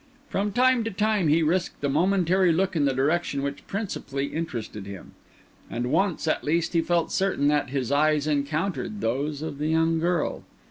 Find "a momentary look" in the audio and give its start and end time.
1.83-2.75